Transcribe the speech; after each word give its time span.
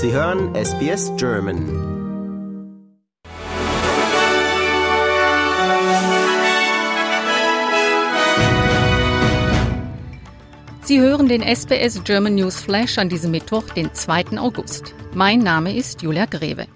Sie 0.00 0.12
hören 0.12 0.54
SBS 0.54 1.10
German. 1.16 1.58
Sie 10.84 11.00
hören 11.00 11.26
den 11.28 11.42
SBS 11.42 12.04
German 12.04 12.36
News 12.36 12.60
Flash 12.60 12.98
an 12.98 13.08
diesem 13.08 13.32
Mittwoch, 13.32 13.64
den 13.70 13.92
2. 13.92 14.38
August. 14.38 14.94
Mein 15.14 15.40
Name 15.40 15.74
ist 15.74 16.00
Julia 16.00 16.26
Greve. 16.26 16.68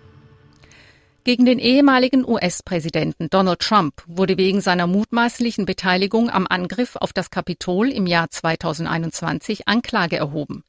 Gegen 1.22 1.44
den 1.44 1.60
ehemaligen 1.60 2.28
US-Präsidenten 2.28 3.28
Donald 3.30 3.60
Trump 3.60 4.02
wurde 4.08 4.36
wegen 4.36 4.60
seiner 4.60 4.88
mutmaßlichen 4.88 5.64
Beteiligung 5.64 6.28
am 6.28 6.48
Angriff 6.48 6.96
auf 6.96 7.12
das 7.12 7.30
Kapitol 7.30 7.92
im 7.92 8.08
Jahr 8.08 8.30
2021 8.30 9.68
Anklage 9.68 10.16
erhoben. 10.16 10.64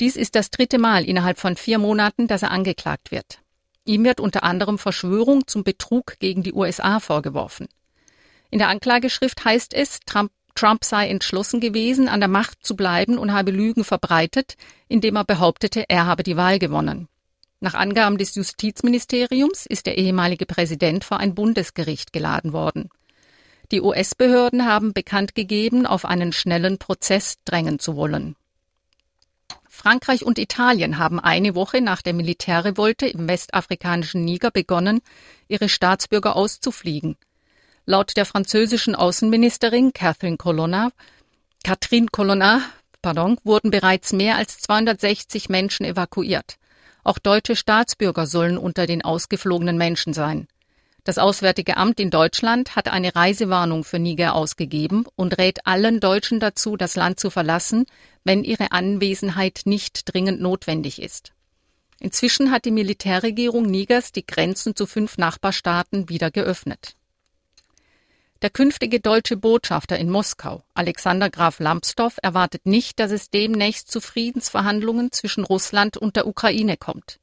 Dies 0.00 0.16
ist 0.16 0.34
das 0.34 0.50
dritte 0.50 0.78
Mal 0.78 1.04
innerhalb 1.04 1.38
von 1.38 1.56
vier 1.56 1.78
Monaten, 1.78 2.26
dass 2.28 2.42
er 2.42 2.50
angeklagt 2.50 3.10
wird. 3.10 3.40
Ihm 3.84 4.04
wird 4.04 4.20
unter 4.20 4.42
anderem 4.42 4.78
Verschwörung 4.78 5.46
zum 5.46 5.64
Betrug 5.64 6.18
gegen 6.18 6.42
die 6.42 6.52
USA 6.52 7.00
vorgeworfen. 7.00 7.68
In 8.50 8.58
der 8.58 8.68
Anklageschrift 8.68 9.44
heißt 9.44 9.72
es, 9.72 10.00
Trump, 10.04 10.32
Trump 10.54 10.84
sei 10.84 11.08
entschlossen 11.08 11.60
gewesen, 11.60 12.08
an 12.08 12.20
der 12.20 12.28
Macht 12.28 12.64
zu 12.64 12.76
bleiben 12.76 13.16
und 13.16 13.32
habe 13.32 13.50
Lügen 13.52 13.84
verbreitet, 13.84 14.56
indem 14.88 15.16
er 15.16 15.24
behauptete, 15.24 15.84
er 15.88 16.06
habe 16.06 16.22
die 16.22 16.36
Wahl 16.36 16.58
gewonnen. 16.58 17.08
Nach 17.60 17.74
Angaben 17.74 18.18
des 18.18 18.34
Justizministeriums 18.34 19.64
ist 19.66 19.86
der 19.86 19.96
ehemalige 19.96 20.46
Präsident 20.46 21.04
vor 21.04 21.18
ein 21.20 21.34
Bundesgericht 21.34 22.12
geladen 22.12 22.52
worden. 22.52 22.90
Die 23.72 23.80
US-Behörden 23.80 24.66
haben 24.66 24.92
bekannt 24.92 25.34
gegeben, 25.34 25.86
auf 25.86 26.04
einen 26.04 26.32
schnellen 26.32 26.78
Prozess 26.78 27.36
drängen 27.44 27.78
zu 27.78 27.96
wollen. 27.96 28.36
Frankreich 29.86 30.24
und 30.24 30.40
Italien 30.40 30.98
haben 30.98 31.20
eine 31.20 31.54
Woche 31.54 31.80
nach 31.80 32.02
der 32.02 32.12
Militärrevolte 32.12 33.06
im 33.06 33.28
westafrikanischen 33.28 34.24
Niger 34.24 34.50
begonnen, 34.50 35.00
ihre 35.46 35.68
Staatsbürger 35.68 36.34
auszufliegen. 36.34 37.16
Laut 37.84 38.16
der 38.16 38.26
französischen 38.26 38.96
Außenministerin 38.96 39.92
Catherine 39.92 40.38
Colonna, 40.38 40.90
Catherine 41.62 42.08
Colonna 42.10 42.62
pardon, 43.00 43.38
wurden 43.44 43.70
bereits 43.70 44.12
mehr 44.12 44.34
als 44.34 44.58
260 44.58 45.50
Menschen 45.50 45.86
evakuiert. 45.86 46.56
Auch 47.04 47.20
deutsche 47.20 47.54
Staatsbürger 47.54 48.26
sollen 48.26 48.58
unter 48.58 48.88
den 48.88 49.04
ausgeflogenen 49.04 49.78
Menschen 49.78 50.14
sein. 50.14 50.48
Das 51.06 51.18
Auswärtige 51.18 51.76
Amt 51.76 52.00
in 52.00 52.10
Deutschland 52.10 52.74
hat 52.74 52.88
eine 52.88 53.14
Reisewarnung 53.14 53.84
für 53.84 54.00
Niger 54.00 54.34
ausgegeben 54.34 55.04
und 55.14 55.38
rät 55.38 55.64
allen 55.64 56.00
Deutschen 56.00 56.40
dazu, 56.40 56.76
das 56.76 56.96
Land 56.96 57.20
zu 57.20 57.30
verlassen, 57.30 57.86
wenn 58.24 58.42
ihre 58.42 58.72
Anwesenheit 58.72 59.60
nicht 59.66 60.12
dringend 60.12 60.40
notwendig 60.40 61.00
ist. 61.00 61.30
Inzwischen 62.00 62.50
hat 62.50 62.64
die 62.64 62.72
Militärregierung 62.72 63.66
Nigers 63.66 64.10
die 64.10 64.26
Grenzen 64.26 64.74
zu 64.74 64.84
fünf 64.84 65.16
Nachbarstaaten 65.16 66.08
wieder 66.08 66.32
geöffnet. 66.32 66.96
Der 68.42 68.50
künftige 68.50 68.98
deutsche 68.98 69.36
Botschafter 69.36 69.96
in 69.96 70.10
Moskau, 70.10 70.64
Alexander 70.74 71.30
Graf 71.30 71.60
Lambsdorff, 71.60 72.18
erwartet 72.20 72.66
nicht, 72.66 72.98
dass 72.98 73.12
es 73.12 73.30
demnächst 73.30 73.92
zu 73.92 74.00
Friedensverhandlungen 74.00 75.12
zwischen 75.12 75.44
Russland 75.44 75.96
und 75.96 76.16
der 76.16 76.26
Ukraine 76.26 76.76
kommt. 76.76 77.20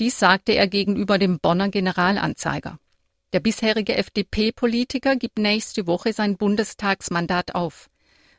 Dies 0.00 0.18
sagte 0.18 0.50
er 0.50 0.66
gegenüber 0.66 1.16
dem 1.18 1.38
Bonner 1.38 1.68
Generalanzeiger. 1.68 2.80
Der 3.34 3.40
bisherige 3.40 3.96
FDP-Politiker 3.96 5.16
gibt 5.16 5.38
nächste 5.38 5.88
Woche 5.88 6.12
sein 6.12 6.36
Bundestagsmandat 6.36 7.56
auf. 7.56 7.90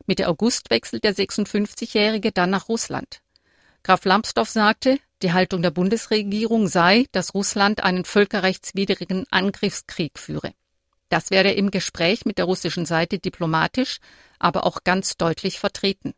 Mitte 0.07 0.29
August 0.29 0.69
wechselt 0.69 1.03
der 1.03 1.13
56-Jährige 1.13 2.31
dann 2.31 2.51
nach 2.51 2.69
Russland. 2.69 3.19
Graf 3.83 4.05
Lambsdorff 4.05 4.47
sagte, 4.47 4.97
die 5.21 5.33
Haltung 5.33 5.61
der 5.61 5.71
Bundesregierung 5.71 6.69
sei, 6.69 7.07
dass 7.11 7.33
Russland 7.33 7.83
einen 7.83 8.05
völkerrechtswidrigen 8.05 9.25
Angriffskrieg 9.31 10.17
führe. 10.17 10.53
Das 11.09 11.29
werde 11.29 11.51
im 11.51 11.71
Gespräch 11.71 12.23
mit 12.23 12.37
der 12.37 12.45
russischen 12.45 12.85
Seite 12.85 13.19
diplomatisch, 13.19 13.97
aber 14.39 14.65
auch 14.65 14.85
ganz 14.85 15.17
deutlich 15.17 15.59
vertreten. 15.59 16.13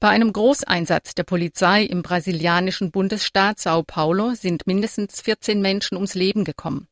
Bei 0.00 0.08
einem 0.08 0.32
Großeinsatz 0.32 1.14
der 1.14 1.24
Polizei 1.24 1.82
im 1.82 2.00
brasilianischen 2.00 2.90
Bundesstaat 2.90 3.60
Sao 3.60 3.82
Paulo 3.82 4.34
sind 4.34 4.66
mindestens 4.66 5.20
14 5.20 5.60
Menschen 5.60 5.96
ums 5.96 6.14
Leben 6.14 6.44
gekommen. 6.44 6.88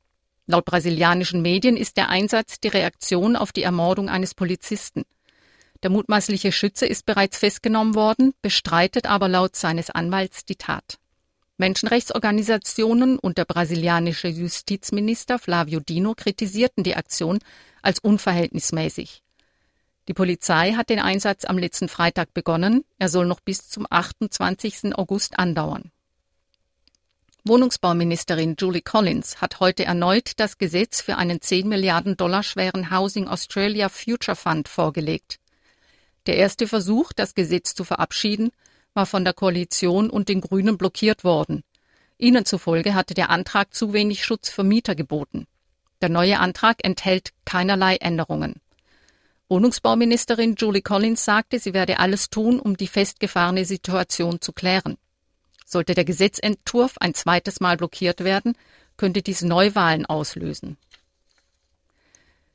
Laut 0.46 0.64
brasilianischen 0.64 1.40
Medien 1.40 1.76
ist 1.76 1.96
der 1.96 2.08
Einsatz 2.08 2.58
die 2.58 2.68
Reaktion 2.68 3.36
auf 3.36 3.52
die 3.52 3.62
Ermordung 3.62 4.08
eines 4.08 4.34
Polizisten. 4.34 5.04
Der 5.82 5.90
mutmaßliche 5.90 6.52
Schütze 6.52 6.86
ist 6.86 7.06
bereits 7.06 7.38
festgenommen 7.38 7.94
worden, 7.94 8.34
bestreitet 8.42 9.06
aber 9.06 9.28
laut 9.28 9.56
seines 9.56 9.90
Anwalts 9.90 10.44
die 10.44 10.56
Tat. 10.56 10.98
Menschenrechtsorganisationen 11.58 13.18
und 13.18 13.38
der 13.38 13.44
brasilianische 13.44 14.26
Justizminister 14.26 15.38
Flavio 15.38 15.78
Dino 15.78 16.14
kritisierten 16.14 16.82
die 16.82 16.96
Aktion 16.96 17.38
als 17.82 18.00
unverhältnismäßig. 18.00 19.22
Die 20.08 20.14
Polizei 20.14 20.72
hat 20.72 20.90
den 20.90 20.98
Einsatz 20.98 21.44
am 21.44 21.58
letzten 21.58 21.88
Freitag 21.88 22.34
begonnen. 22.34 22.84
Er 22.98 23.08
soll 23.08 23.26
noch 23.26 23.38
bis 23.38 23.68
zum 23.68 23.86
28. 23.88 24.96
August 24.96 25.38
andauern. 25.38 25.91
Wohnungsbauministerin 27.44 28.54
Julie 28.56 28.82
Collins 28.82 29.40
hat 29.40 29.58
heute 29.58 29.84
erneut 29.84 30.34
das 30.36 30.58
Gesetz 30.58 31.00
für 31.00 31.16
einen 31.16 31.40
10 31.40 31.68
Milliarden 31.68 32.16
Dollar 32.16 32.44
schweren 32.44 32.96
Housing 32.96 33.26
Australia 33.26 33.88
Future 33.88 34.36
Fund 34.36 34.68
vorgelegt. 34.68 35.40
Der 36.26 36.36
erste 36.36 36.68
Versuch, 36.68 37.12
das 37.12 37.34
Gesetz 37.34 37.74
zu 37.74 37.82
verabschieden, 37.82 38.52
war 38.94 39.06
von 39.06 39.24
der 39.24 39.32
Koalition 39.32 40.08
und 40.08 40.28
den 40.28 40.40
Grünen 40.40 40.78
blockiert 40.78 41.24
worden. 41.24 41.64
Ihnen 42.16 42.44
zufolge 42.44 42.94
hatte 42.94 43.14
der 43.14 43.30
Antrag 43.30 43.74
zu 43.74 43.92
wenig 43.92 44.24
Schutz 44.24 44.48
für 44.48 44.62
Mieter 44.62 44.94
geboten. 44.94 45.48
Der 46.00 46.10
neue 46.10 46.38
Antrag 46.38 46.84
enthält 46.84 47.32
keinerlei 47.44 47.96
Änderungen. 47.96 48.60
Wohnungsbauministerin 49.48 50.54
Julie 50.54 50.82
Collins 50.82 51.24
sagte, 51.24 51.58
sie 51.58 51.74
werde 51.74 51.98
alles 51.98 52.30
tun, 52.30 52.60
um 52.60 52.76
die 52.76 52.86
festgefahrene 52.86 53.64
Situation 53.64 54.40
zu 54.40 54.52
klären. 54.52 54.96
Sollte 55.72 55.94
der 55.94 56.04
Gesetzentwurf 56.04 56.98
ein 56.98 57.14
zweites 57.14 57.60
Mal 57.60 57.78
blockiert 57.78 58.24
werden, 58.24 58.58
könnte 58.98 59.22
dies 59.22 59.40
Neuwahlen 59.40 60.04
auslösen. 60.04 60.76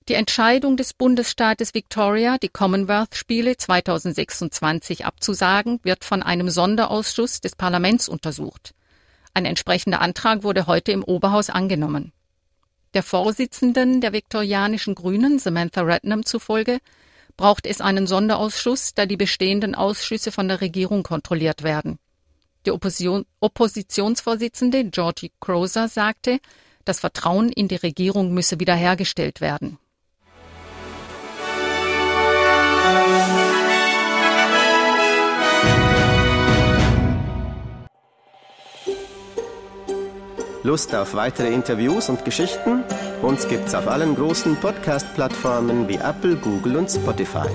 Die 0.07 0.13
Entscheidung 0.13 0.77
des 0.77 0.93
Bundesstaates 0.93 1.73
Victoria, 1.73 2.37
die 2.37 2.47
Commonwealth-Spiele 2.47 3.57
2026 3.57 5.05
abzusagen, 5.05 5.79
wird 5.81 6.05
von 6.05 6.21
einem 6.21 6.51
Sonderausschuss 6.51 7.41
des 7.41 7.55
Parlaments 7.55 8.07
untersucht. 8.07 8.75
Ein 9.33 9.45
entsprechender 9.45 9.99
Antrag 9.99 10.43
wurde 10.43 10.67
heute 10.67 10.91
im 10.91 11.03
Oberhaus 11.03 11.49
angenommen. 11.49 12.13
Der 12.93 13.01
Vorsitzenden 13.01 13.99
der 13.99 14.13
viktorianischen 14.13 14.93
Grünen, 14.93 15.39
Samantha 15.39 15.81
Rednam, 15.81 16.23
zufolge 16.23 16.77
braucht 17.35 17.65
es 17.65 17.81
einen 17.81 18.05
Sonderausschuss, 18.05 18.93
da 18.93 19.07
die 19.07 19.17
bestehenden 19.17 19.73
Ausschüsse 19.73 20.31
von 20.31 20.47
der 20.47 20.61
Regierung 20.61 21.01
kontrolliert 21.01 21.63
werden. 21.63 21.97
Die 22.67 22.71
Opposition, 22.73 23.25
Oppositionsvorsitzende 23.39 24.83
Georgie 24.83 25.31
Crozer 25.39 25.87
sagte, 25.87 26.39
das 26.83 26.99
Vertrauen 26.99 27.47
in 27.47 27.69
die 27.69 27.77
Regierung 27.77 28.33
müsse 28.33 28.59
wiederhergestellt 28.59 29.39
werden. 29.39 29.77
Lust 40.63 40.93
auf 40.93 41.13
weitere 41.13 41.53
Interviews 41.53 42.09
und 42.09 42.25
Geschichten? 42.25 42.83
Uns 43.21 43.47
gibt's 43.47 43.73
auf 43.75 43.87
allen 43.87 44.13
großen 44.13 44.57
Podcast-Plattformen 44.57 45.87
wie 45.87 45.95
Apple, 45.95 46.35
Google 46.35 46.75
und 46.75 46.91
Spotify. 46.91 47.47